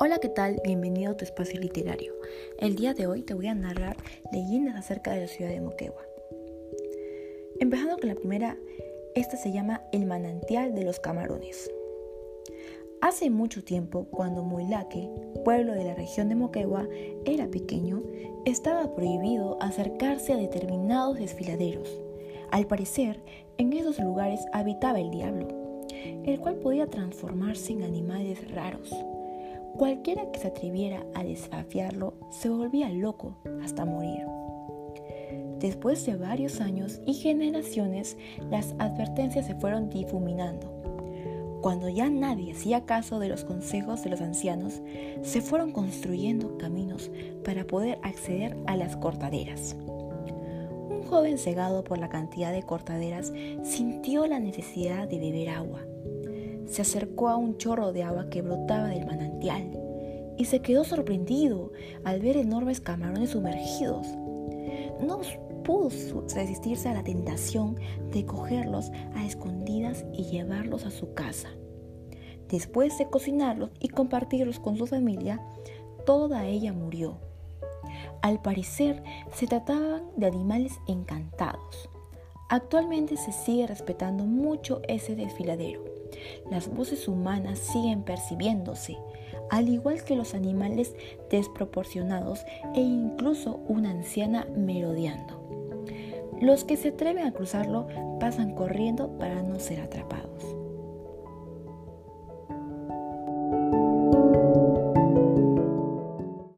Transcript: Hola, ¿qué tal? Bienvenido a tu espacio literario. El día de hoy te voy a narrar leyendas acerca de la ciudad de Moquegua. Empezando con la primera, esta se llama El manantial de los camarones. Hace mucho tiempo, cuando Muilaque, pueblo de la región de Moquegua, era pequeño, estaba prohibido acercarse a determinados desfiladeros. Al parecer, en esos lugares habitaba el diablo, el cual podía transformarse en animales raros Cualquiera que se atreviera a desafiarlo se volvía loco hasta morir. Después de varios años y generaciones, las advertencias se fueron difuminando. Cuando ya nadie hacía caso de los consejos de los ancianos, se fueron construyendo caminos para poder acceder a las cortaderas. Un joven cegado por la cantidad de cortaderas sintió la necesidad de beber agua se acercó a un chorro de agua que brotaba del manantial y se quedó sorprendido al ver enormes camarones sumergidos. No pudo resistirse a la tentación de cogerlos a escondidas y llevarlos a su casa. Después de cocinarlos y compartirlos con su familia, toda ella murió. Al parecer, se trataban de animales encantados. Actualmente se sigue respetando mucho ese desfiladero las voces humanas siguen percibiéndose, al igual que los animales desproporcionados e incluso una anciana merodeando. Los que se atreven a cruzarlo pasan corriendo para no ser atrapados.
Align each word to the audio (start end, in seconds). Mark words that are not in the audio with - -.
Hola, 0.00 0.18
¿qué 0.20 0.28
tal? 0.28 0.60
Bienvenido 0.62 1.10
a 1.10 1.16
tu 1.16 1.24
espacio 1.24 1.58
literario. 1.58 2.14
El 2.60 2.76
día 2.76 2.94
de 2.94 3.08
hoy 3.08 3.22
te 3.22 3.34
voy 3.34 3.48
a 3.48 3.54
narrar 3.56 3.96
leyendas 4.30 4.76
acerca 4.76 5.10
de 5.10 5.22
la 5.22 5.26
ciudad 5.26 5.50
de 5.50 5.60
Moquegua. 5.60 6.06
Empezando 7.58 7.98
con 7.98 8.08
la 8.08 8.14
primera, 8.14 8.56
esta 9.16 9.36
se 9.36 9.50
llama 9.50 9.82
El 9.90 10.06
manantial 10.06 10.72
de 10.76 10.84
los 10.84 11.00
camarones. 11.00 11.68
Hace 13.00 13.28
mucho 13.28 13.64
tiempo, 13.64 14.04
cuando 14.12 14.44
Muilaque, 14.44 15.10
pueblo 15.44 15.72
de 15.72 15.82
la 15.82 15.94
región 15.94 16.28
de 16.28 16.36
Moquegua, 16.36 16.86
era 17.24 17.48
pequeño, 17.48 18.04
estaba 18.44 18.94
prohibido 18.94 19.60
acercarse 19.60 20.32
a 20.32 20.36
determinados 20.36 21.18
desfiladeros. 21.18 22.00
Al 22.52 22.68
parecer, 22.68 23.18
en 23.56 23.72
esos 23.72 23.98
lugares 23.98 24.38
habitaba 24.52 25.00
el 25.00 25.10
diablo, 25.10 25.48
el 26.24 26.38
cual 26.38 26.54
podía 26.54 26.86
transformarse 26.86 27.72
en 27.72 27.82
animales 27.82 28.48
raros 28.52 28.94
Cualquiera 29.78 30.28
que 30.32 30.40
se 30.40 30.48
atreviera 30.48 31.06
a 31.14 31.22
desafiarlo 31.22 32.14
se 32.30 32.48
volvía 32.48 32.88
loco 32.88 33.36
hasta 33.62 33.84
morir. 33.84 34.26
Después 35.60 36.04
de 36.04 36.16
varios 36.16 36.60
años 36.60 37.00
y 37.06 37.14
generaciones, 37.14 38.16
las 38.50 38.74
advertencias 38.80 39.46
se 39.46 39.54
fueron 39.54 39.88
difuminando. 39.88 40.66
Cuando 41.62 41.88
ya 41.88 42.10
nadie 42.10 42.54
hacía 42.54 42.86
caso 42.86 43.20
de 43.20 43.28
los 43.28 43.44
consejos 43.44 44.02
de 44.02 44.10
los 44.10 44.20
ancianos, 44.20 44.82
se 45.22 45.40
fueron 45.40 45.70
construyendo 45.70 46.58
caminos 46.58 47.08
para 47.44 47.64
poder 47.64 48.00
acceder 48.02 48.56
a 48.66 48.76
las 48.76 48.96
cortaderas. 48.96 49.76
Un 50.90 51.04
joven 51.08 51.38
cegado 51.38 51.84
por 51.84 51.98
la 51.98 52.08
cantidad 52.08 52.50
de 52.50 52.64
cortaderas 52.64 53.32
sintió 53.62 54.26
la 54.26 54.40
necesidad 54.40 55.06
de 55.06 55.20
beber 55.20 55.50
agua 55.50 55.82
se 56.68 56.82
acercó 56.82 57.28
a 57.28 57.36
un 57.36 57.56
chorro 57.56 57.92
de 57.92 58.02
agua 58.02 58.28
que 58.30 58.42
brotaba 58.42 58.88
del 58.88 59.06
manantial 59.06 59.70
y 60.36 60.44
se 60.44 60.60
quedó 60.60 60.84
sorprendido 60.84 61.72
al 62.04 62.20
ver 62.20 62.36
enormes 62.36 62.80
camarones 62.80 63.30
sumergidos. 63.30 64.06
No 65.00 65.20
pudo 65.64 65.88
resistirse 66.34 66.88
a 66.88 66.94
la 66.94 67.02
tentación 67.02 67.76
de 68.12 68.24
cogerlos 68.24 68.90
a 69.14 69.26
escondidas 69.26 70.04
y 70.12 70.24
llevarlos 70.24 70.84
a 70.84 70.90
su 70.90 71.14
casa. 71.14 71.48
Después 72.48 72.96
de 72.98 73.10
cocinarlos 73.10 73.70
y 73.80 73.88
compartirlos 73.88 74.60
con 74.60 74.76
su 74.76 74.86
familia, 74.86 75.42
toda 76.06 76.46
ella 76.46 76.72
murió. 76.72 77.18
Al 78.22 78.40
parecer, 78.40 79.02
se 79.32 79.46
trataban 79.46 80.02
de 80.16 80.26
animales 80.26 80.72
encantados. 80.86 81.90
Actualmente 82.48 83.16
se 83.16 83.32
sigue 83.32 83.66
respetando 83.66 84.24
mucho 84.24 84.80
ese 84.88 85.14
desfiladero 85.14 85.97
las 86.50 86.68
voces 86.68 87.08
humanas 87.08 87.58
siguen 87.58 88.02
percibiéndose, 88.02 88.98
al 89.50 89.68
igual 89.68 90.04
que 90.04 90.16
los 90.16 90.34
animales 90.34 90.94
desproporcionados 91.30 92.44
e 92.74 92.80
incluso 92.80 93.60
una 93.68 93.90
anciana 93.90 94.46
merodeando. 94.56 95.38
Los 96.40 96.64
que 96.64 96.76
se 96.76 96.88
atreven 96.88 97.26
a 97.26 97.32
cruzarlo 97.32 97.88
pasan 98.20 98.54
corriendo 98.54 99.18
para 99.18 99.42
no 99.42 99.58
ser 99.58 99.80
atrapados. 99.80 100.57